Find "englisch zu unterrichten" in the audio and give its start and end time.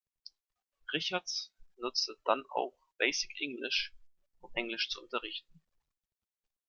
4.55-5.61